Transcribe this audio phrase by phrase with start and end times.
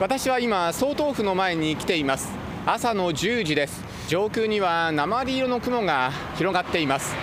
[0.00, 2.32] 私は今総統府の前に来ています。
[2.66, 3.80] 朝の10時です。
[4.08, 7.14] 上空には鉛色の雲が広がっています。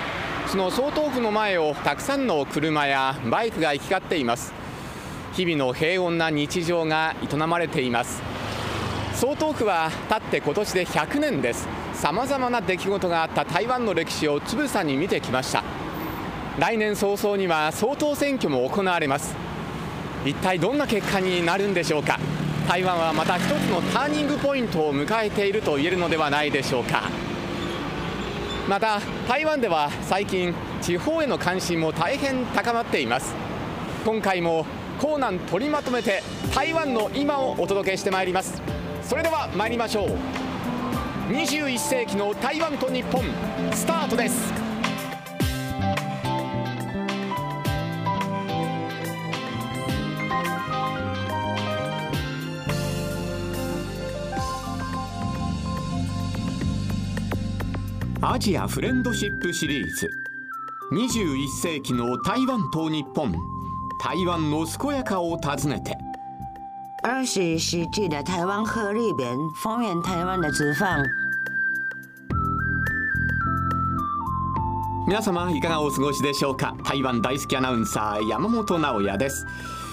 [0.47, 4.53] その総統府の前をたくさんの車やバイクが行き交っています。
[5.33, 8.21] 日々の平穏な日常が営まれています。
[9.15, 11.67] 総統府は立って今年で100年です。
[11.93, 15.61] さまざまな出来事があった台湾の歴史をつぶさに見てきました。
[16.57, 19.35] 来年早々には総統選挙も行われます。
[20.25, 22.17] 一体どんな結果になるんでしょうか。
[22.71, 27.09] 台湾はまた一つのターニングポイントを迎えていると言えるのではないでしょうか。
[28.69, 33.35] また台湾では最近地方への関心も大変高まっています。
[34.05, 34.65] 今回も
[35.01, 36.23] コーナン取りまとめて
[36.55, 38.61] 台湾の今をお届けしてまいります。
[39.03, 40.09] それでは参りましょう。
[41.33, 43.21] 21世紀の台湾と日本
[43.73, 44.60] スタートです。
[58.23, 60.07] アジアフレンドシップシリーズ。
[60.91, 63.33] 21世紀の台湾と日本。
[63.99, 65.97] 台湾の健やかを訪ねて。
[67.03, 71.03] 二十世纪的台湾鹤立边，丰原台湾的直放。
[75.07, 76.75] 皆様いかがお過ごしでしょうか？
[76.83, 79.47] 台湾大好きアナウンサー山本直也です。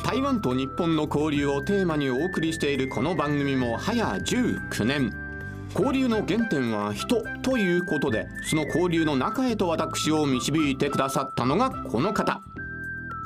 [0.05, 5.15] 台湾と日本の交流をテーマにお送りしているこの番組も早19年
[5.75, 12.41] 交流の原点は人ということでその交流の中へと私を導いてくださったのがこの方。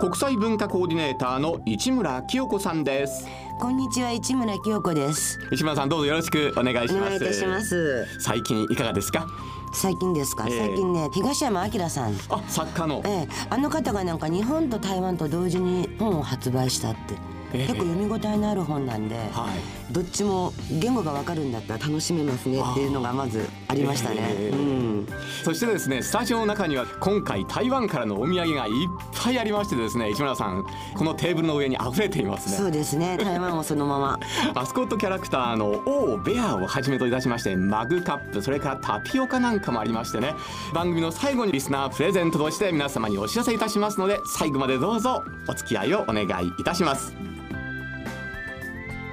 [0.00, 3.24] 国際文化コーディネーターの市村清子さんです。
[3.60, 5.38] こんにちは市村清子です。
[5.52, 7.02] 市村さんどうぞよろしくお願いします。
[7.02, 8.04] お願いいたします。
[8.18, 9.28] 最近いかがですか？
[9.72, 10.58] 最近ですか、ええ。
[10.66, 12.14] 最近ね東山明さん。
[12.30, 13.00] あ作家の。
[13.04, 19.92] ええ、あの方がなんか日本と台湾と同時に本を発売したって、ええ結構読み応えのある本なんで、はい。
[19.92, 24.16] どっちも言語がわかるんだったら楽しめますねっていうのがまずありましたね。
[24.20, 24.56] ええ。
[24.56, 25.08] うん、
[25.44, 28.72] そしてですねスタジオの中には今回台湾からのお土産がいっ
[29.14, 30.64] ぱいありましてですね市村さん
[30.96, 32.56] このテーブルの上に溢れていますね。
[32.56, 33.18] そうですね。
[33.18, 34.18] 台湾をそのまま。
[34.54, 40.34] マスコットキャラクターのオーベアをはじめといたしましてマグカップそれからタピオカなんかもありましてね
[40.72, 47.12] 番組の最後にリスナープレゼントとして皆様にお知らせいたしますので最後までどうぞお付き合いをお願いいたします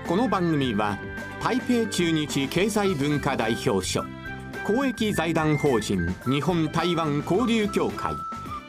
[0.10, 0.98] この番組は
[1.40, 4.04] 台北中日経済文化代表所
[4.66, 8.16] 公益財団法人日本台湾交流協会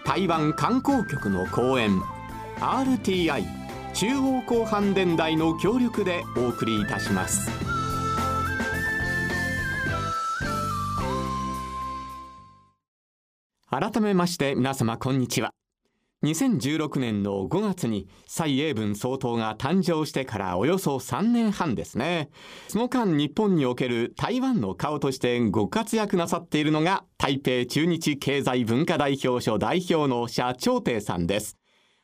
[0.05, 1.99] 台湾観光局の講演
[2.59, 3.47] RTI
[3.95, 7.51] 中央広範電台の協力でお送りいたします。
[13.71, 15.53] 改めまして皆様こんにちは。
[16.23, 22.29] 2016年の5月に蔡英文総統が誕生してからおよそ3年半ですね。
[22.69, 31.57] その間日本における台湾の顔としてご活躍なさっているのが台北中日経済文化代表所代表の社長亭さんです。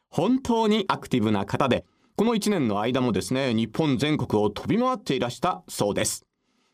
[0.08, 1.84] 本当にアクティブな方で
[2.16, 6.24] この1年の間もですね日本全国を飛び回っていらしたそうです。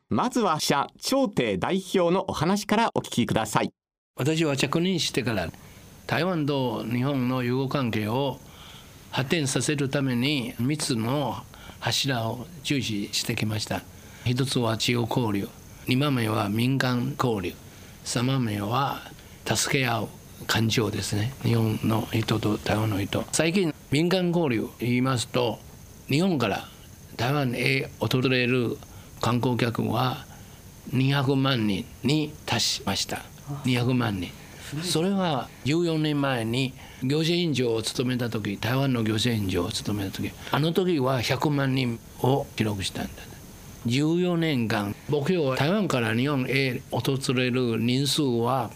[0.09, 3.73] まずは社長亭代表のお話からお聞きください。
[4.15, 5.51] 私は着任してから
[6.07, 8.39] 台湾と日本の友好関係を
[9.11, 11.43] 発展させるために3つの
[11.81, 13.83] 柱を重視してきました。
[14.25, 15.49] 一つは地方交流。
[15.87, 17.55] 2番目は民間交流。
[18.05, 19.03] 3番目は
[19.45, 20.09] 助け合う
[20.47, 21.33] 感情ですね。
[21.43, 23.25] 日本の人と台湾の人。
[23.33, 25.59] 最近民間交流言いますと
[26.09, 26.69] 日本から
[27.17, 28.77] 台湾へ訪れる
[29.21, 30.25] 観光客は
[30.93, 33.23] 200万人に達しました。
[33.65, 34.31] 200万人。
[34.83, 36.73] それは14年前に
[37.03, 43.11] 行政委員長を務めた時台湾の行政委員長を務めた時あの時は100万人を記録したんだ。
[43.87, 48.71] 14年間目標は台湾から日本へ訪れる人数は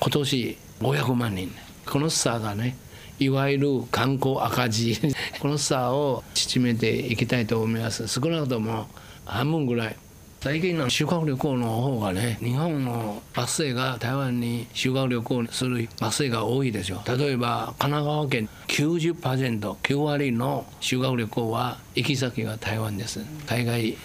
[0.00, 1.50] 今年500万人。
[1.86, 2.76] この差がね
[3.18, 4.98] いわゆる観光赤字。
[5.40, 8.06] この差を縮めていきたいと思います。
[8.08, 8.86] 少なくとも
[9.24, 9.96] 半分ぐらい。
[10.44, 23.20] 最近の修学旅行の方がね日本の学生が台湾に修学旅行する学生が多いでしょ例えば神奈川県 90%9 割の修学旅行は行き先が台湾です。
[23.46, 23.96] 海外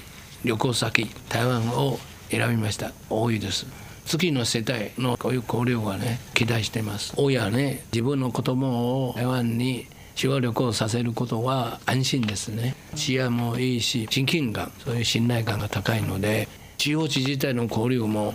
[0.45, 1.99] 旅行先台湾を
[2.29, 2.93] 選びました。
[3.09, 3.67] 多いです。
[4.05, 7.15] 次の世代のこういう交流がね期待してます。
[7.17, 9.87] 親ね自分の子供を台湾に
[10.19, 12.75] 修学旅行させることは安心ですね。
[12.93, 18.33] 治安もいいし親近感そういう信頼感が高いので地方自治体の交流も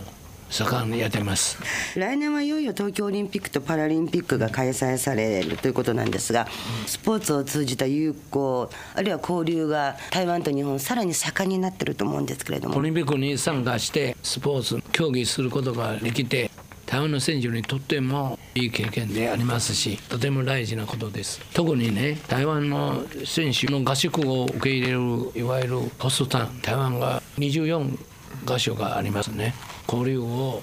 [0.49, 1.59] 盛んにやっています。
[1.95, 6.47] 来年はいよいよ東京オリンピックとパラリンピックが開催されるということなんですが
[6.87, 12.77] スポーツを通じた友好あるいは交流が台湾と日本さらに盛んになってると思うんですけれども。
[12.77, 16.49] オリンピックに参加してスポーツ競技することができて
[16.85, 21.41] 台湾の選手にとってもいい経験でありますしとても大事なことです。
[21.53, 24.99] 特にね台湾の選手の合宿を受け入れる
[25.35, 27.97] いわゆるホストタウン台湾が24
[28.45, 29.53] 箇所がありますね。
[29.87, 30.61] 交流を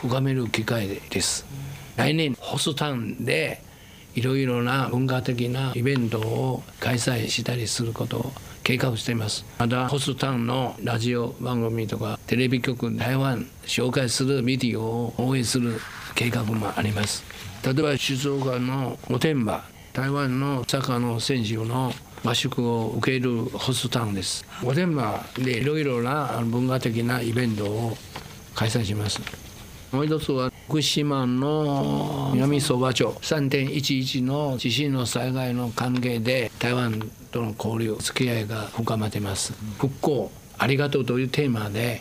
[0.00, 1.46] 深める機会です。
[1.96, 3.62] 来年ホストタウンで
[4.14, 9.44] いろいろな文化的なイベントを開催したりすること計画しています。
[9.58, 15.80] またホストタウンのラジオ番組とかテレビ局台湾紹介するメディアを応援する
[16.14, 17.24] 計画もあります。
[17.64, 19.62] 例えば静岡の御殿場
[19.92, 21.92] 台湾のサッカーの選手の
[22.24, 24.44] 合宿を受けるホストタウンです。
[24.62, 27.96] 御殿場でいろいろな文化的なイベントを
[28.54, 29.20] 開催します。
[29.90, 39.52] もう一つは福島の南相場町3.11の地震の災害の関係で台湾との交流付き合いが深まってます。
[39.78, 42.00] 復興ありがとうというテーマで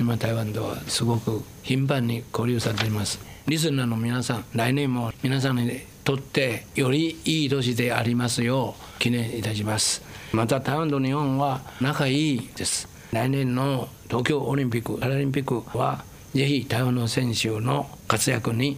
[0.00, 3.20] 今台湾とはすごく頻繁に交流されています。
[3.46, 5.70] リスナーの皆さん来年も皆さんに
[6.02, 10.02] とってよりいい年でありますよう記念いたします。
[10.32, 12.88] また台湾と日本は仲いいです。
[13.12, 18.76] 来年の東京オリンピック・パラリンピックはぜひ台湾の選手の活躍に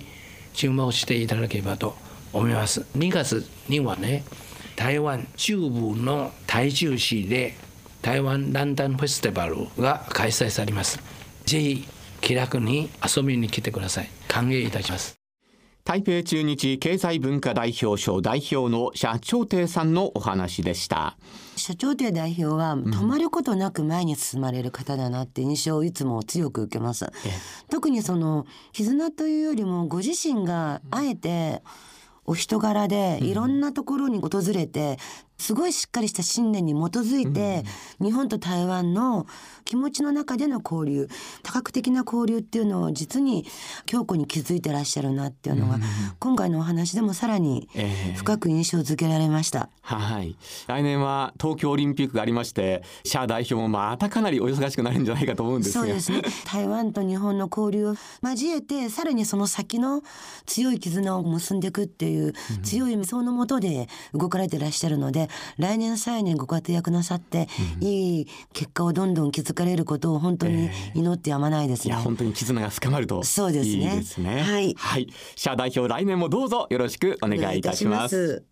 [0.55, 1.95] 注目していただければと
[2.33, 2.87] 思います。
[2.97, 4.25] 2月にはね
[4.77, 7.55] 台湾中部の台中市で
[8.01, 10.99] 台湾ランタンフェスティバルが開催されます。
[11.45, 11.85] ぜひ
[12.21, 14.09] 気楽に遊びに来てください。
[14.29, 15.22] 歓迎いたします。
[15.85, 21.17] 台北中日経済文化代表賞代表の社長亭さんのお話でした。
[21.57, 27.07] 社長亭代表は止まることなく前に進まれる方だなって印象をいつも強く受けます、
[27.69, 31.63] 特にその絆というよりもご自身があえて
[32.25, 34.99] お人柄でいろんなところに訪れて
[35.43, 37.65] すごいしっかりした信念に基づいて、
[38.01, 39.27] 日本と台湾の
[39.65, 41.09] 気持ちの中での交流
[41.43, 43.45] 多角的な交流っていうのを実に
[43.85, 45.81] 強固に築いてらっしゃるなっていうのが、
[46.21, 47.69] 今回のお話でもさらに
[48.15, 49.69] 深く印象づけられました。
[49.83, 50.37] はい
[50.69, 56.23] 来年は東京オリンピックがありまして社代表もまたかなりお忙しくなるんじゃないかと思うんですがそうですね。
[56.47, 60.03] 台湾と日本の交流を交えてさらにその先の
[60.47, 67.49] 強い絆を結んでいくっていう強い理想のもとで動かれてらっしゃるので来年さらにご活躍なさって、
[67.81, 71.95] いい結果をどんどん築かれることを本当に祈ってやまないですね。
[71.95, 74.03] いや本当に絆が深まるとそうですね。
[74.19, 74.43] ね。
[74.43, 74.75] はい。
[74.77, 78.52] はい、社代表来年もどうぞよろしくお願いいたします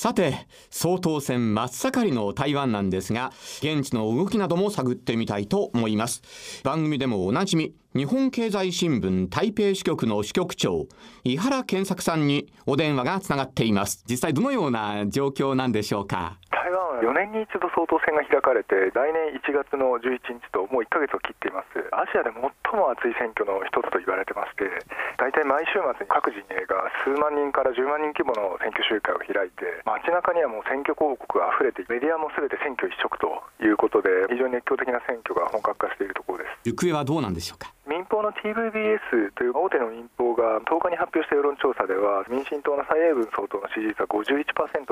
[0.00, 6.22] さて総統選真っ盛りの台湾なんですが現地の動きなども探ってみたいと思います。
[6.62, 10.86] 番組でもおなじみ日本経済新聞台北支局の支局長
[11.24, 14.04] 井原健作さんにお電話がつながっています。
[14.08, 16.38] 実際どのような状況なんでしょうか？
[16.68, 21.80] 台湾は4年に一度総統選が開かれて来年1月の11日ともう1ヶ月を切っています。
[21.96, 22.44] アジアで最
[22.76, 24.68] も熱い選挙の一つと言われてまして
[25.16, 36.68] 大体毎週末に各陣営が数万人から10万人規模の選挙集会を開いて街中にはもう選挙広告が溢れてメディアも全て選挙一色ということで非常に熱狂的な選挙が本格化しているところです。
[36.68, 37.72] 行方はどうなんでしょうか？
[37.88, 44.44] 民放の TVBS という大手の民放が10日に発表した世論調査では民進党の蔡英文総統の支持率は51%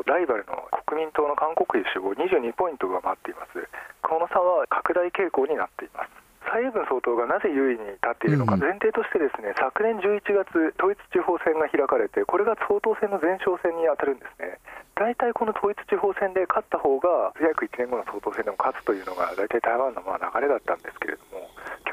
[0.09, 3.61] ライバルの国民党の韓国瑜氏を22ポイント上回っています。
[4.01, 6.27] この差は拡大傾向になっています。
[6.49, 14.57] 蔡英文総統がなぜ優位に立っているのか、うん前提としてですね昨年11月統一地方選が開かれてこれが総統選の前哨戦に当たるんですね。
[14.97, 21.26] 大体この統一地方選で勝った方が約1年後の総統選でも勝つというのが大体台湾のまあ流れだったんですけれども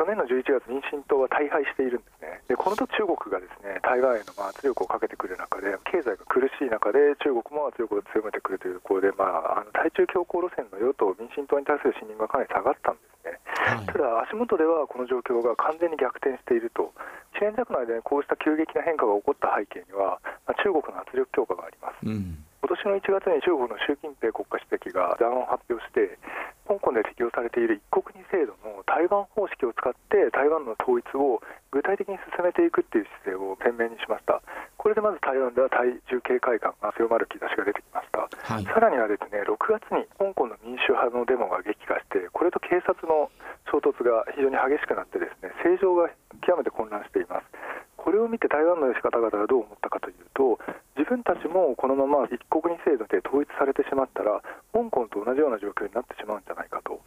[0.04, 2.44] 去年の11月民進党は大敗しているんですね。
[2.52, 9.24] でこの時中国がですね台湾へのまあ圧力をかけてくる中で経済が苦しい中で中国も圧力を強めてくるというところで、ま
[9.56, 13.40] あ、あの対中強硬路線の与党民進党に対する信任がかなり下がったんですね。
[13.48, 13.88] はい。
[13.88, 16.92] ただ足元ではこの状況が完全に逆転していると。
[17.40, 22.04] 1年弱の間にこうした急激な変化が起こった背景には、まあ中国の圧力強化があります。
[22.04, 22.44] うん。
[22.64, 26.16] 今年の1月に中国の習近平国家主席が談話を発表して
[26.64, 28.13] 香港で適用されている一国
[28.94, 31.42] 台湾方式を使って台湾の統一を
[31.74, 34.38] 具体的に進めていくっていう姿勢を鮮明にしました。
[34.78, 38.30] これでまず台湾では対中警戒感が強まる兆しが出てきました。
[38.30, 38.64] はい。
[38.70, 43.34] さらにはですね6月に香港の民主派のデモが激化してこれと警察の
[43.74, 46.14] 衝突が非常に激しくなってですね政情が
[46.46, 47.50] 極めて混乱しています。
[47.98, 50.62] これを見て台湾の方々がどう思ったかというと
[50.94, 57.02] 自分たちもこのまま一国二制度で統一されてしまったら香港と同じような状況になってしまうんじゃないかと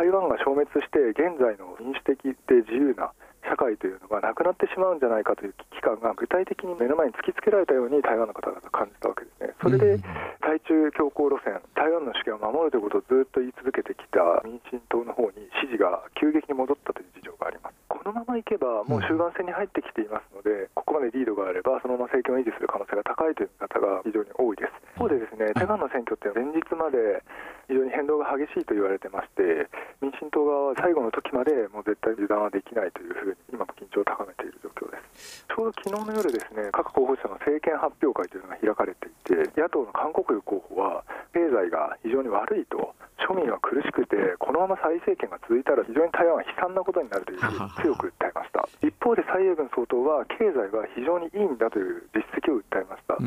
[0.00, 3.12] 台湾が消滅して現在の民主的で自由な
[3.44, 9.52] 社会というのがなくなってしまうんじゃないかという危機感が具体的に目の前に突きつけられたように台湾の方々感じたわけですね。
[9.60, 10.00] それで
[10.40, 17.76] 対中強硬路線、台湾の主権を守るということをずっと言い続けてきた民進党の方に支持が急激に戻ったという事情があります。
[17.92, 24.72] このままいけばもう終盤戦に入ってきていますので、ここまでリードがあればそのまま政権を維持する可能性が高いという見方が非常に多いです。
[24.96, 27.20] 一方でですね台湾の選挙って前日まで
[27.68, 35.44] 非常に変動が激しいと言われてまして民進党側は最後の時までもう絶対油断はできないというふうに今も緊張を高めている状況です。
[35.44, 41.04] ちょうど昨日の夜ですね各候補者の政権発表会というのが開かれていて野党の韓国瑜候補は
[41.36, 42.96] 経済が非常に悪いと
[43.28, 48.64] 庶民は苦しくてこのまま再政権が続いたら非常に台湾は悲惨なことになるというふうに 強く訴えました。
[48.80, 53.22] 一方で蔡英文総統は経済は非常にいいんだという実績を訴えました、と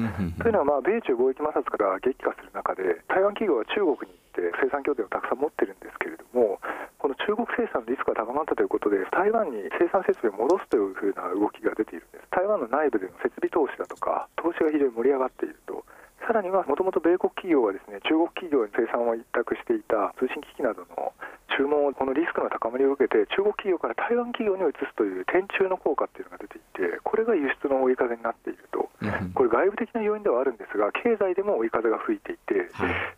[0.48, 4.18] いうのはまあ米中貿易摩擦が激化する中で台湾企業は中国に
[9.24, 12.28] 台湾に生産設備を戻すというふうな動きが出ているんです。
[12.28, 15.80] 台湾の内部での設備投資だとか投資が非常に盛り上がっていると。
[16.28, 21.12] さらにはもともと米国企業はですね中国企業に生産を委託していた通信機器などの
[21.56, 28.92] 注文をこのリスクの高まりを受けて中国企業から台湾企業に移すという転注の効果っていうのが出ていてこれが輸出の追い風になっていると。
[29.36, 32.58] これ外部的な要因ではあるんですが経済でも追い風が吹いていてい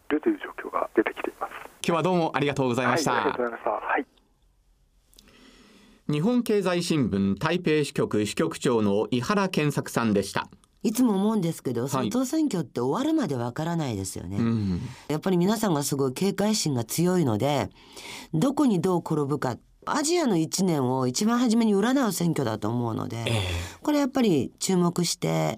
[0.10, 1.54] るという状況が出てきています。
[1.86, 4.15] 今日はどうもありがとうございました、はい、ありがとうございました、はい
[6.08, 10.48] 日本経済新聞台北支局支局長の井原健作さんでした。
[10.84, 17.72] いつも思うんですけど、総統選挙って終わるまでわからないですよね、うん、やっぱり皆さんがすごい警戒心が強いので
[18.36, 23.34] どこにどう転ぶかアジアの一年を一番初めに占う選挙だと思うので、えー、
[23.82, 25.58] これやっぱり注目して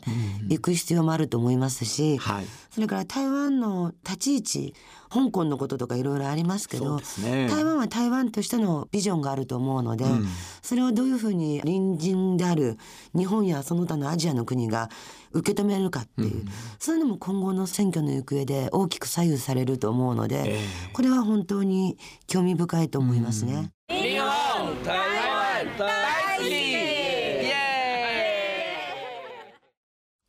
[0.49, 4.73] いく必要もあると思いますし、うんはい、それから台湾の立ち位置
[5.09, 10.25] 香港のこととかいろいろありますけど、ね、台湾は台湾としてのビジョンがあると思うので、うん、
[10.61, 12.77] それをどういうふうに隣人である
[13.15, 14.89] 日本やその他のアジアの国が
[15.31, 16.45] 受け止めるかっていう、うん、
[16.79, 23.71] そういうのも今後の選挙の行方で大きく左右されると思うので、えー、これは本当に興味深いと思いますね。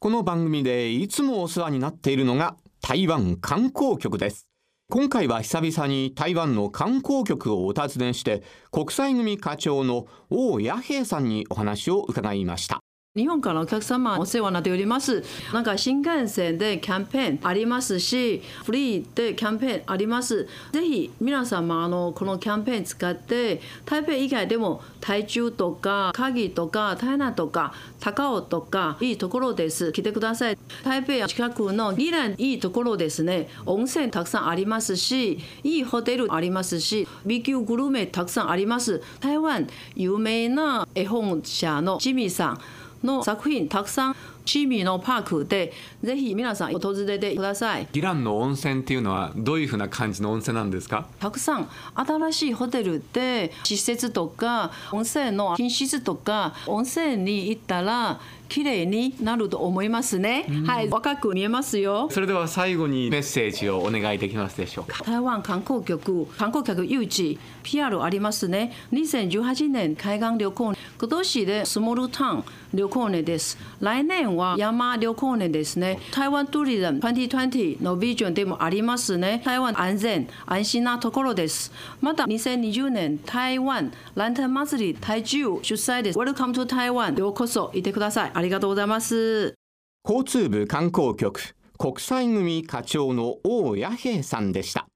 [0.00, 4.46] この番組でいつもお世話になっているのが台湾観光局です。
[4.88, 12.78] 今回は久々に台湾の観光局をお尋ねして国際組課長の王弥平さんにお話を伺いました。
[13.18, 15.24] 日本からお客様お世話になっております。
[15.52, 20.46] なんか新幹線でキャンペーンありますし、フリーでキャンペーンあります。
[20.72, 29.92] ぜひ皆様あのこのキャンペーン使って台北以外でも台中とか鍵とか台南とか高尾とかいいところです。
[29.92, 30.58] 来てください。
[30.84, 33.48] 台北近くの宜蘭いいところですね。
[33.66, 39.02] 温泉たくさんありますし、いいホテルありますし、B 級グルメたくさんあります。
[39.20, 42.60] 台湾有名な絵本者のジミーさん。
[43.02, 47.88] の作品たくさんチーミーのパークでぜひ皆さん訪れてください。
[47.92, 51.06] イランの温泉っていうのはどういうふうな感じの温泉なんですか？
[51.20, 62.08] たくさん新しいホテルで施設とか温泉の品質とか温泉に行ったら綺麗になると思いますね、うん、はい若く見えますよ。
[62.10, 65.02] それでは最後にメッセージをお願いできますでしょうか。
[65.04, 68.72] 台湾観光局観光客誘致 PR ありますね。
[68.92, 73.58] 2018年海岸旅行今年でスモールタウン旅行年です。
[73.80, 75.98] 来年は山旅行年ですね。
[76.12, 79.42] 台湾トゥリズム2020のビジョンでもありますね。
[79.44, 81.72] 台湾安全安心なところです。
[82.00, 86.18] また2020年台湾ランタン祭り台中主催です。
[86.18, 89.56] Welcome to Taiwan ようこそいてくださいありがとうございます。
[90.04, 94.86] 交通部観光局国際組課長の王弥平さんでした。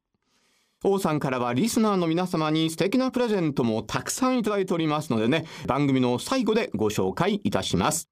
[0.85, 8.12] 王さんからはリスナーの皆様に素敵なプレゼントもたくさんいただいておりますのでね番組の最後でご紹介いたします。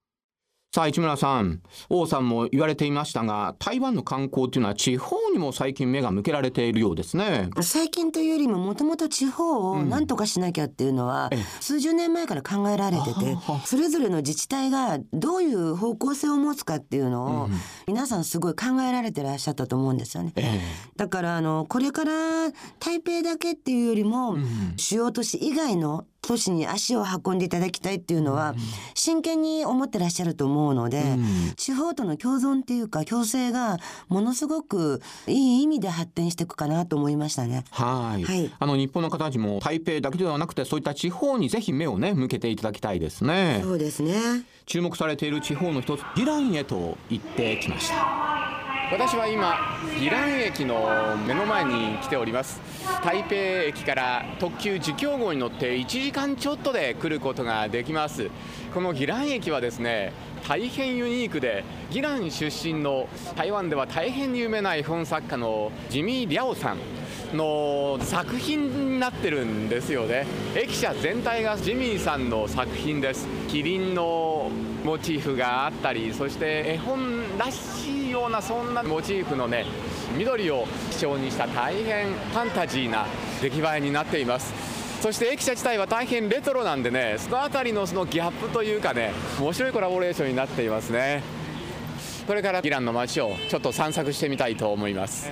[0.73, 7.51] さあ市村さん王さんも言われていましたが台湾の観光っていうのは地方にも最近目が向けられているようですね。
[7.61, 17.49] 最近というよりももともと地方を何とかしなきゃっていうのは、うん、数十年前から考えられててそれぞれの自治体がどういう方向性を持つかっていうのを、
[17.89, 20.61] 皆さんすごい考えられてらっしゃったと思うんですよね、え
[20.97, 22.13] だからあのこれから
[22.79, 28.55] 台北だけっていうよりも、うん、主要都市以外の都市に足を運んでいただきたいっていうのは
[28.95, 31.03] 真剣に思ってらっしゃると思うので、
[31.57, 37.65] 地方との共存っていうか共生がものすごくいい意味で発展していくかなと思いましたね。
[37.71, 43.61] はいはい、あの日本の方たちも台北だけではなくてそういった地方にぜひ目をね向けていただきたいですね。
[43.63, 44.15] そうですね。
[44.67, 48.60] 注目されている地方の一つイランへと行ってきました。
[48.93, 52.61] 私は今宜蘭駅の目の前に来ております。
[53.05, 58.29] 台北駅から特急自強号に乗って1時間ちょっとで来ることができます。
[58.75, 60.13] この宜蘭駅はですね
[60.49, 66.79] 大変ユニークで宜蘭出身の台湾では大変有名な絵本作家のジミー・リャオさん
[67.37, 70.27] の作品になってるんですよね。
[70.57, 73.29] 駅舎全体がジミーさんの作品です。
[73.47, 74.51] キリンの
[74.85, 79.67] モチーフがあったりそして絵本らしいようなそんなモチーフのね
[80.17, 83.07] 緑を基調にした大変ファンタジーな
[83.41, 84.53] 出来栄えになっています。
[85.01, 91.23] そして駅舎自体は大変レトロなんでねその辺りのそのギャップというかね面白いコラボレーションになっていますね。
[92.27, 95.31] これからイランの街をちょっと散策してみたいと思います。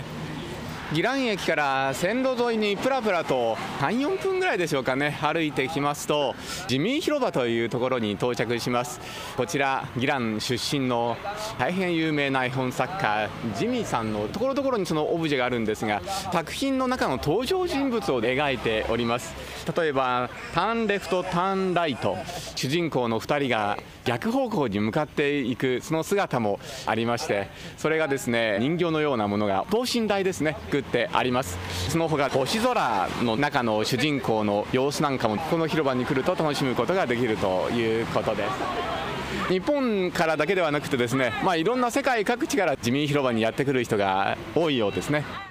[0.91, 6.35] 宜蘭駅から線路沿いにプラプラと34分ぐらいでしょうかね歩いてきますと
[6.67, 8.99] ジミー広場というところに到着します。
[9.37, 11.19] こちら宜蘭出身の
[11.59, 16.01] 大変有名な絵本作家ジミーさんのところどころにそのオブジェがあるんですが
[16.33, 19.35] 作品の中の登場人物を描いております。
[19.79, 22.17] 例えばターンレフトターンライト。
[22.57, 23.77] 主人公の2人が
[24.09, 31.59] 逆方向に向かっていくその姿もありましてそれがですね人形のようなものが等身大ですね作ってあります
[31.91, 45.48] その他星空の中の主人公の様子なんかもこの広場に来ると楽しむことができるということです日本からだけではなくてですね、まあ、いろんな世界各地から自民広場にやってくる人が多いようですね。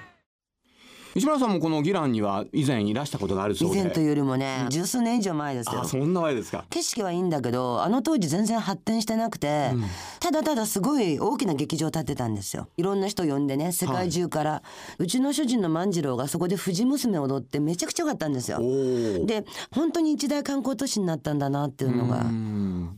[1.18, 3.80] 石村さんもこのギランには以前いらしたことがあるそうで。
[3.80, 5.80] 以前というよりもね、十数年以上前ですよ。
[5.80, 6.64] あそんな前ですか。
[6.70, 9.72] 景色はいいんだけどあの当時全然発展してなくて、
[10.20, 12.68] ただただすごい大きな劇場を建てたんですよ。
[12.76, 14.62] いろんな人呼んでね世界中から、
[14.98, 18.60] うちの主人の万次郎がそこで藤娘を踊ってめちゃくちゃ良かったんですよ。
[19.26, 22.26] で本当に一大観光都市になったんだなっていうのが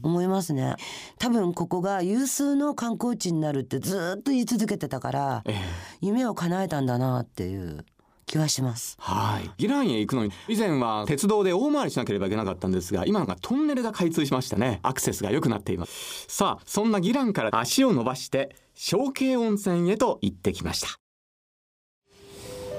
[0.02, 0.76] 思いますね。
[1.18, 5.56] 多分ここが有数の観光地になるってずーっと言い続けてたから、ええ。
[6.02, 7.84] 夢を叶えたんだなっていう
[8.30, 8.96] 気はします。
[9.00, 9.50] はい。
[9.58, 14.78] ギランへ行くのに以前は鉄道で大回りしなければいけなかったんですが今のがトンネルが開通しましたね。
[14.84, 16.26] アクセスが良くなっています。
[16.28, 20.88] さあそんなギランから足を伸ばして小慶温泉へと行ってきました。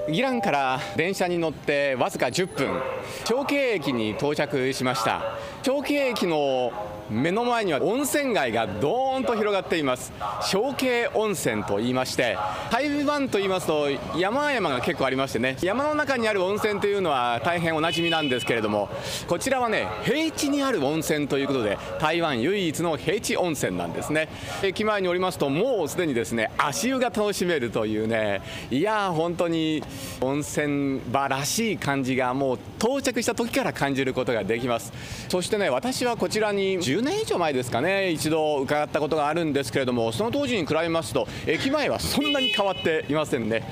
[0.09, 2.81] ギランから電車に乗ってわずか10分。
[3.25, 5.21] 長慶駅に到着しました。
[5.63, 6.71] 長慶駅の
[7.11, 10.13] 目の前には温泉街がドーンと広がっています。
[10.49, 12.37] 小慶温泉と言いまして
[12.71, 15.57] 台湾と言いますと山々が結構ありましてね。
[15.61, 18.89] 山の中にある温泉というのは大変おなじみなんですけれども
[19.27, 24.29] こちらはね平地にある温泉ということで台湾唯一の平地温泉なんですね。
[24.63, 28.41] 駅前におりますともうすでにですね足湯が楽しめるというね。
[28.69, 29.83] いや本当に
[30.21, 34.93] 温泉場らしい感じがもう到着した時から感じることができます。
[35.27, 43.63] そしてね私はこちらに10年以上前ですかね一度伺ったことがあるんですけれどもその当時に比べますと駅前はそんなに変わっていませんね。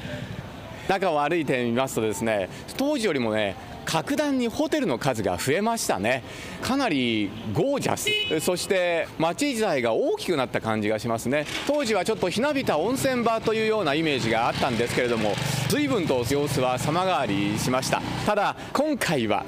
[0.87, 6.23] 中を歩いてみますとですね当時よりもね格段にホテルの数が増えましたね。
[6.61, 8.43] かなりゴージャス。
[8.43, 11.45] そして街自体が大きくなった感じがしますね。
[11.67, 15.33] 当時はちょっとひなびた温泉場というようなイメージがあったんですけれども
[15.69, 18.01] 随分と様子は様変わりしました。
[18.25, 19.43] ただ今回は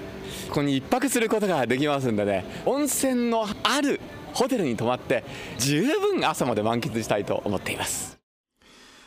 [0.52, 4.02] ここに1泊することができますんでね温泉のある
[4.34, 5.24] ホテルに泊まって
[5.58, 8.20] 十分朝まで満喫したいと思っています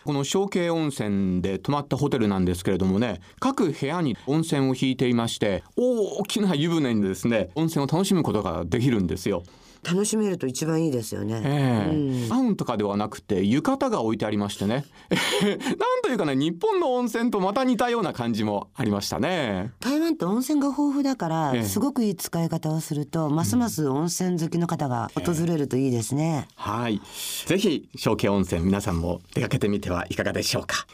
[0.05, 9.43] この小慶温泉で泊まったホテルなんですけれどもね各部屋に温泉を引いていまして大きな湯船にですね温泉を楽しむことができるんですよ。
[9.85, 11.95] 楽しめると一番いいですよね、ええ。
[11.95, 12.29] うん。
[12.29, 14.85] サウンとかではなくて浴衣が置いてありましてね。
[15.43, 19.73] なんというかね日本の温泉とまた似たような感じもありましたね。
[19.81, 21.63] 台湾って温泉が豊富だから、ええ。
[21.65, 27.01] すごくいい使い方をするとますます温泉好きの方が訪れるといいですね、はい。
[27.47, 30.87] ぜひ、小慶温泉皆さんも出かけてみてはいかがでしょうか。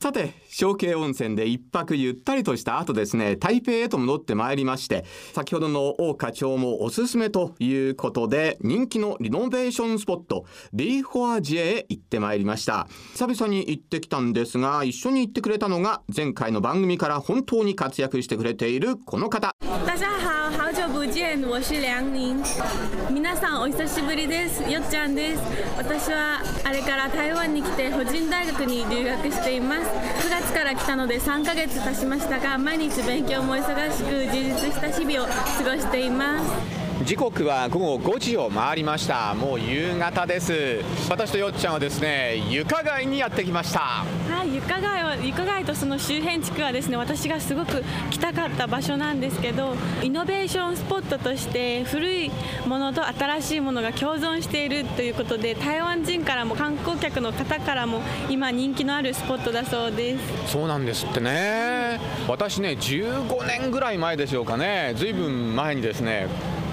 [0.00, 12.86] さて、小慶温泉で一泊ゆったりとした後ですね、台北へと戻ってまいりまして、先ほどの王課長もおすすめということで、人気のリノベーションスポット、リーフォアジエへ行ってまいりました。
[13.14, 19.50] 久々に行ってきたんですが、一緒に行ってくれたのが、前回の番組から本当に活躍してくれているこの方。
[19.84, 22.36] 大家好，好久不见，我是梁宁。
[23.10, 24.62] 皆さんお久しぶりです。
[24.70, 25.42] よっちゃんです。
[25.76, 29.87] 私はあれから台湾に来て保人大学に留学しています。
[29.88, 36.77] 9月から来たので3ヶ月経ちましたが、毎日勉強も忙しく充実した日々を過ごしています。
[37.04, 39.32] 時刻は午後5時を回りました。
[39.34, 40.82] もう夕方です。
[41.08, 44.04] 私とよっちゃんはですね床街にやってきました。
[44.28, 52.30] はい床街は床街とその周辺地区はですね私がすごく来たかった場所なんですけどイノベーションスポットとして古い
[52.66, 60.52] ものと新しいものが共存しているということで台湾人からも観光客の方からも今人気のあるスポットだそうです。
[60.52, 62.00] そうなんですってね。
[62.26, 64.94] 私ね15年ぐらい前でしょうかね。
[64.96, 66.26] ずいぶん前にですね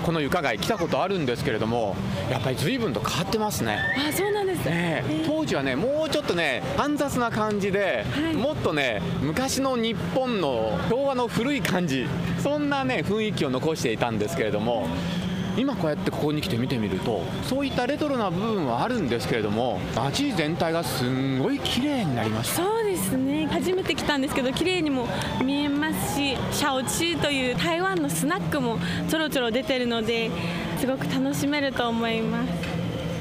[0.06, 1.96] この床街来たことあるんですけれども
[2.30, 3.80] やっぱり随分と変わってますね。
[4.08, 12.06] あそうなんですね当時はねもうちょっとね煩雑な感じで、はい、もっとね昔の日本の昭和の古い感じ
[12.38, 14.88] そんなね雰囲気を残していたんですけれども
[15.58, 23.48] 今こうやってここに来て見てみるとそういったレトロな部分はあるんですけれども街全体がすんごい綺麗になりましたそうですね。
[23.48, 25.08] 初めて来たんですけど綺麗にも
[25.44, 28.78] 見えますしシャオチーという台湾のスナックも
[29.10, 30.30] ちょろちょろ出てるので
[30.80, 32.50] すごく楽しめると思います。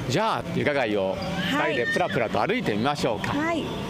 [0.09, 1.17] じゃあ床街を
[1.51, 3.33] 2人でプラプラと歩いてみましょうか。
[3.33, 3.84] はい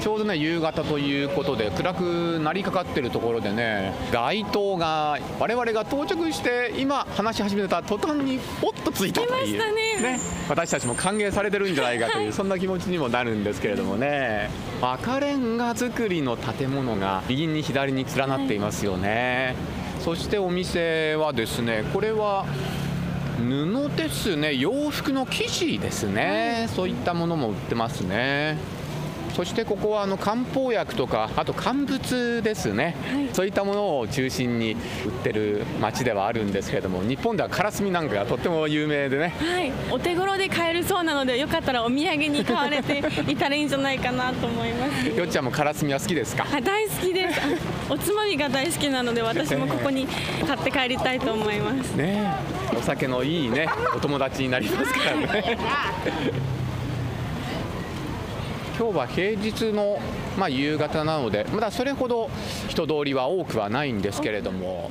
[0.00, 14.50] ちょうどね夕方ということで暗くなりかかってるところでね街灯が我々が到着して今話し始めた途端にポッとついたというね、ね、私たちも歓迎されてるんじゃないかという、はい、そんな気持ちにもなるんですけれどもね。
[14.80, 19.54] 赤レンガ造りの建物が右に左に連なっていますよね、
[19.96, 22.46] はい、そしてお店はですねこれは
[23.38, 24.54] 布ですね。
[24.54, 28.56] 洋服の生地ですね、はい、そういったものも売ってますね
[29.34, 34.78] そしてここはあの漢方薬とかあと乾物ですね、はい、そういったものを中心に売っ
[35.22, 39.28] てる町ではあるんですけれども日本ではカラスミなんかがとっても有名でね。
[39.38, 39.72] はい。
[39.90, 45.08] お手頃で買えるそうなのでよかったらお土産に買われていたらいいんじゃないかなと思います。
[45.16, 46.44] よっちゃんもカラスミは好きですか？
[46.62, 47.40] 大好きです。
[47.88, 50.06] おつまみが大好きなので私もここに
[50.46, 51.92] 買って帰りたいと思います。
[51.94, 52.34] ね
[52.78, 55.58] お酒のいいねお友達になりますからね
[58.80, 60.00] 今日は平日の、
[60.38, 62.30] まあ、夕方なのでまだそれほど
[62.66, 64.90] 人通りは多くはないんですけれども。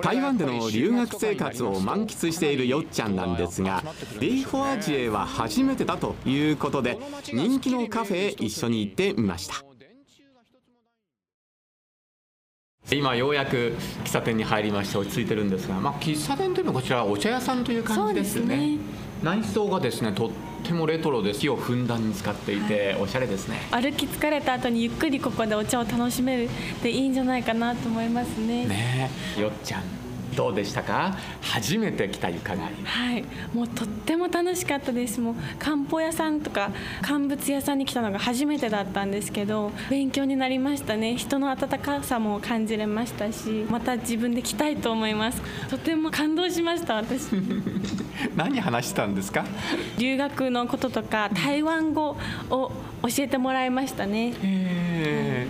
[0.00, 3.84] 台湾での留学生活を満喫しているよっちゃんなんですが
[4.18, 6.98] レイフォアジエは初めてだということで
[7.30, 9.56] 人気のカフェへ一緒に行ってみました。
[12.90, 18.78] 今ようやく喫茶店に入りまして落ち着いてるんですが、まあ、喫茶店というのはこちらお茶屋さんという感じですね。
[19.22, 20.30] 内装がですねとっ
[20.62, 23.60] てもレトロで木をふんだんに使っていて、おしゃれですね。
[23.70, 26.50] 歩き疲れた後にゆっくりここでお茶を楽しめる
[26.82, 28.66] でいいんじゃないかなと思いますね。
[28.66, 29.10] ね。
[29.38, 30.01] よっちゃん
[30.36, 31.14] どうでしたか？
[31.42, 33.24] 初めて来た床がはい。
[33.54, 35.20] もうとっても楽しかったです。
[35.20, 36.70] もう漢方屋さんとか
[37.02, 41.16] 乾物屋さんに来たのが初めてだったんですけど勉強になりましたね。
[41.16, 45.42] 人の温かさも感じれましたしまた自分で来たいと思います。
[45.68, 47.28] とても感動しました私。
[48.36, 49.44] 何話したんですか？
[49.98, 52.16] 留学のこととか台湾語
[52.50, 54.32] を教えてもらいましたね。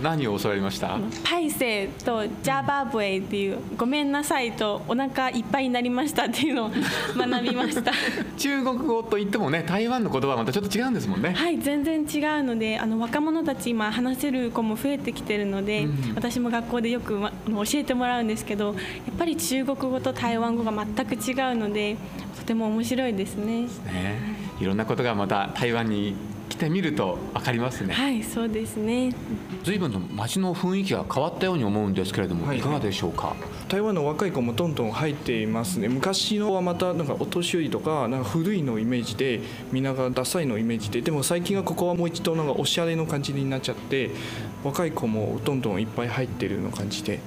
[0.01, 0.97] 何を教わりました？
[1.23, 6.69] パイセイとジャバブエっていうごめんなさいとお腹いっぱいになりましたっていうのを
[7.15, 7.91] 学びました。
[8.37, 11.33] 中国語といってもね台湾の言葉はまたちょっと違うんですもんね。
[11.35, 18.75] はい全然違うのであの若者たち今話せる子も増えてきてるので、うん、私も学校でよく、ま、教えてもらうんですけどやっ
[19.17, 21.97] ぱり中国語と台湾語が全く違うので
[22.37, 23.61] とても面白いですね。
[23.61, 24.43] ね。
[24.59, 26.32] いろんなことがまた台湾に来
[26.63, 27.93] てみると分かりますね。
[27.93, 29.13] はいそうですね。
[29.63, 33.35] 随分と街の雰囲気が変わったように思うんですけれども、はい、いかがでしょうか？
[33.67, 35.89] 台湾の若い子もどんどん入っていますね。
[35.89, 44.11] 昔のはまたなんかお年寄りとかなんか古いのイメージでみんながダサいのイメージででも最近はここはもう一度なんかおしゃれの感じになっちゃって
[44.63, 47.19] 若い子もどんどんいっぱい入ってるの感じで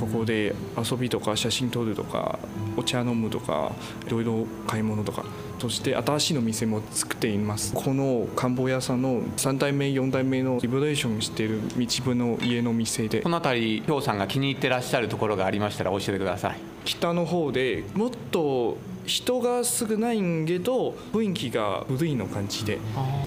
[0.00, 2.38] ここで遊びとか写真撮るとか
[2.76, 3.72] お茶飲むとか
[4.06, 5.24] いろいろ買い物とか
[5.58, 7.74] として新しいの店も作っています。
[7.74, 13.20] この漢方屋さんの3代目4代目のリブレーションしている道部の家の店で。
[13.20, 16.56] この辺り氷さんが気に入ってらっしゃるところがありましたら教えてください。
[16.84, 22.78] 北の方でもっと人が少ないんけど雰囲気が古いの感じで。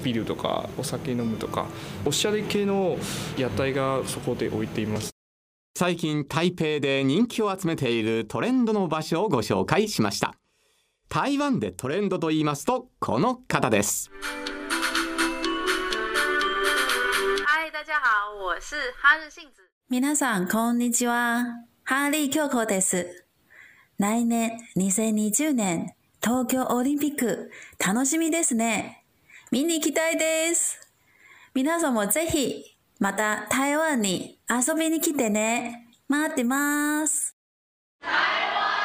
[0.03, 0.15] ビー。
[0.15, 1.67] ルとかお酒飲むとか。
[2.05, 2.97] おしゃれ系の
[3.37, 5.11] 屋台がそこで置いています。
[5.77, 10.35] 最近台北で人気を集めているトレンドの場所をご紹介しました
[11.11, 14.09] 台湾でトレンドと言いますとこの方です
[17.45, 19.51] 嗨大家好我是哈日幸子
[19.89, 21.43] 皆さんこんにちは
[21.83, 23.25] ハーリー京子です
[23.99, 25.93] 来年2020年
[26.23, 27.51] 東京オリンピック
[27.83, 29.03] 楽しみですね。
[29.51, 30.79] 見に行きたいです。
[31.55, 35.87] 皆さんもぜひまた台湾に遊びに来てね。
[36.07, 37.35] 待ってます。
[38.01, 38.80] 台湾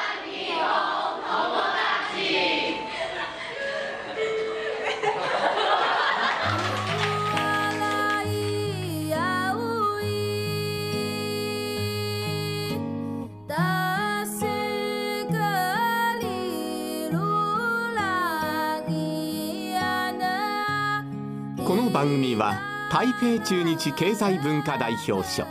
[21.96, 22.60] 番組は
[22.92, 25.46] 台北中日経済文化代表所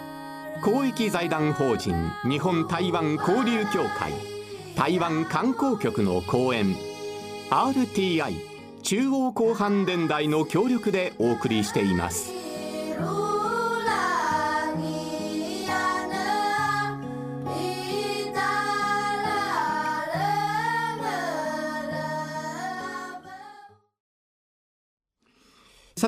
[0.62, 4.14] 公益財団法人日本台湾交流協会
[4.76, 6.76] 台湾観光局の講演
[7.50, 8.36] RTI
[8.84, 12.35] 中央広範電台の協力でお送りしています。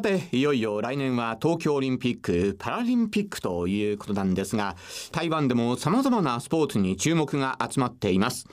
[0.07, 4.77] ていよいよ来年は東京オリンピック・パラリンピックということなんですが
[5.11, 8.45] 台湾でも様々なスポーツに注目が集まっています。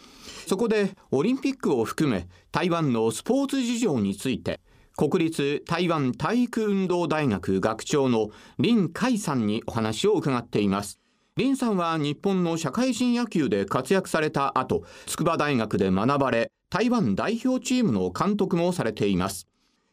[0.49, 4.61] そこでオリンピックを含め台湾のスポーツ事情について
[4.97, 10.99] 国立台湾体育運動大学学長の林海さんにお話を伺っています。
[11.37, 19.47] 林さんは日本の社会人野球で活躍された後筑波大学で学ばれ台湾代表チームの監督もされています。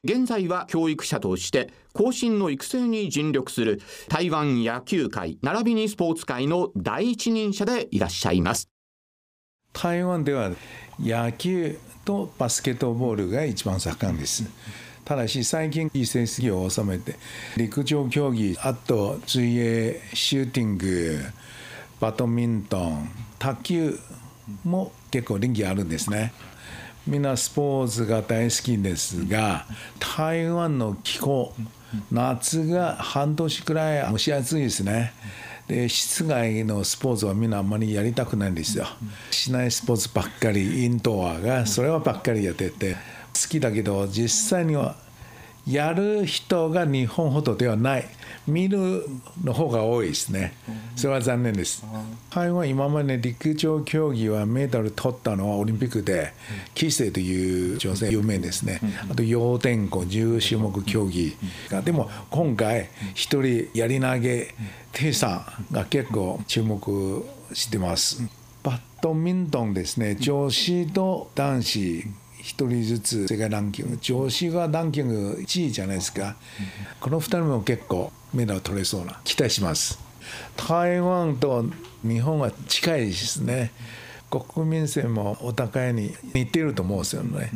[0.03, 8.67] 現在は教育者として後進の育成に尽力する台湾野球界並びにスポーツ界の第一人者でいらっしゃいます。
[9.73, 10.49] 台湾では
[10.99, 14.43] 野球とバスケットボールが一番盛んです。
[15.05, 17.17] ただし最近いい成績を収めて
[17.55, 21.19] 陸上競技あと水泳シューティング
[21.99, 23.99] バドミントン卓球
[24.63, 26.33] も結構人気あるんですね。
[27.07, 29.65] みんなスポーツが大好きですが
[29.99, 31.53] 台湾の気候
[32.11, 35.13] 夏が半年くらい蒸し暑いですね。
[35.67, 38.85] で室外のスポーツはみんなあんまりやりたくないんですよ。
[39.31, 42.99] しないスポーツばっかりインドアがそれはばっかりやってて好
[43.49, 44.95] きだけど実際には
[45.67, 48.05] やる人が日本ほどではない。
[48.47, 49.05] 見る
[49.43, 50.53] の方が多いですね。
[50.95, 51.85] それは残念です。
[52.29, 56.33] 台湾今まで陸上競技はメダル取ったのはオリンピックで
[56.73, 58.79] キセイという女性有名ですね。
[59.09, 61.35] あと陽天湖10種目競技
[61.69, 64.55] がでも今回一人やり投げ
[64.91, 68.23] テイさんが結構注目してます。
[68.63, 70.15] バドミントンですね。
[70.15, 72.05] 女子と男子
[72.43, 76.35] 1人ずつ世界ランキング女子がランキング1位じゃないですか、
[76.99, 79.99] この2人も結構メダル取れそうな期待します。
[80.55, 81.65] 台湾と
[82.03, 83.71] 日本は近いですね。
[84.29, 87.51] 国民性もお互いに似てると思うんですよね、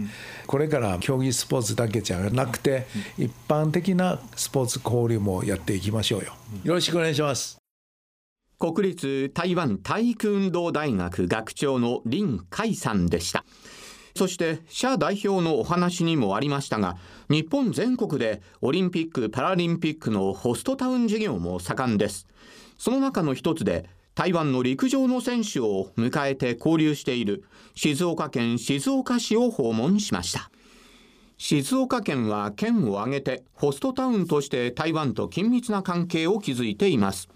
[0.45, 2.85] これから競技スポーツだけじゃなくて
[3.17, 6.33] 一般的なスポーツ交流もやっていきましょうよ。
[6.65, 7.57] よろしくお願いします。
[8.59, 13.45] 国立台湾体育運動大学学長の林海さんでした。
[14.17, 16.95] そして社代表のお話にもありましたが
[17.29, 22.25] 日本全国でオリンピック・パラリンピックのホストタウン事業も盛んです。
[22.77, 27.43] その中の一つで台湾の陸上の選手を迎えて交流している
[27.75, 30.49] 静岡県静岡市を訪問しました。
[31.37, 37.27] 静岡県は県を挙げてホストタウンとして台湾と緊密な関係を築いています。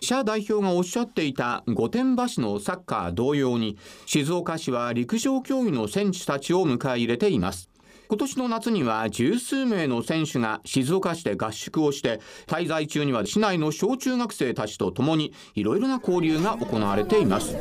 [0.00, 7.70] 社代表がおっしゃっていた御殿場市のサッカー同様に静岡市は陸上競技の選手たちを迎え入れています。
[8.08, 17.56] 今年の夏には十数名の選手が静岡市で合宿をして滞在中には市内の小中学生たちと共にいろいろな交流が行われています。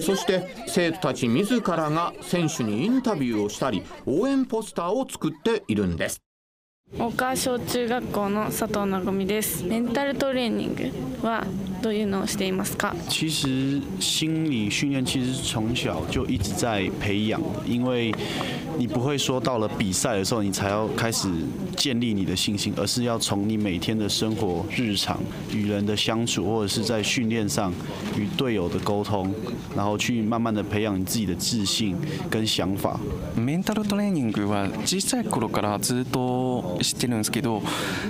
[0.00, 6.20] そして生徒たち自らが選手にインタビューをしたり応援ポスターを作っているんです。
[6.98, 9.64] 岡小中学校の佐藤なごみです。
[9.64, 11.44] メンタルトレーニングは
[11.82, 12.94] どういうのをしていますか？
[13.08, 18.14] 其实心理训练其实从小就一直在培养因为
[18.78, 21.28] 你不会说到了比赛的时候你才要开始
[21.76, 25.18] 建立你的信心而是要从你每天的生活日常
[25.52, 27.72] 与人的相处或者是在训练上
[28.16, 29.34] 与队友的沟通
[29.76, 31.96] 然后去慢慢的培养你自己的自信
[32.30, 33.00] 跟想法。
[33.36, 37.60] メンタルトレーニングは小さい頃からずっと知ってるんですけど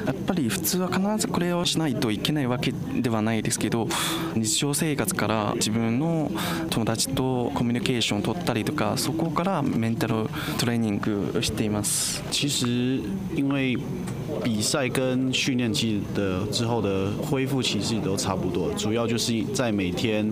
[0.06, 3.86] やっぱり普通は必ずこれをしないといけないわけではないですけど
[4.34, 6.30] 日常生活から自分の
[6.68, 10.26] 友達とコミュニケーションを取ったりとかそこからメンタル
[10.58, 12.22] トレーニングをしています。
[12.30, 13.00] 其实
[13.36, 13.78] 因为
[14.44, 20.28] 比赛跟训练期的之后的恢复其实都差不多主要就是在每天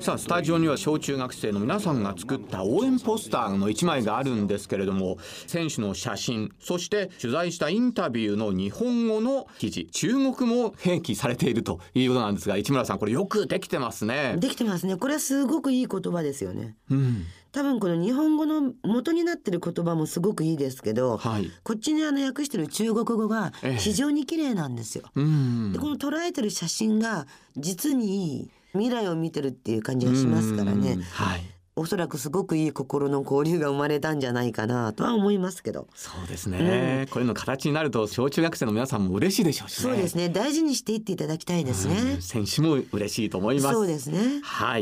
[0.00, 9.88] さあスタジオには小中学生の皆さんが作った応援ポスターの1枚があるんですけれども選手の写真そして取材したインタビューの日本語の記事。
[9.92, 14.36] 中国も併記されているということなんですが市村さんこれよくできてますね。
[14.38, 14.96] できてますね。
[14.96, 25.04] これはすごくいい言葉ですよね、うん多分この日本語の元になってる言葉もすごくいいですけど、はい、こっちにあの訳してる中国語が非常に綺麗なんですよ。
[25.16, 30.98] ええ、でこの捉えてる写真が実に未来を見てるっていう感じがしますからね。
[31.12, 35.88] はいおそらくすごくいい心の交流が生まれたんじゃないかなとは思いますけど。
[35.94, 37.06] そうですね。
[37.06, 40.28] うん、これの形になると小中学生の皆さんも嬉しいでしょうし、ね、そうですね。
[40.28, 42.18] 大事にしていっていただきたいですね。
[42.20, 43.74] 選手も嬉しいと思います。
[43.74, 44.40] そうですね。
[44.42, 44.80] はい。